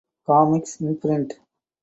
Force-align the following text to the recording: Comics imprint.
Comics 0.25 0.81
imprint. 0.81 1.29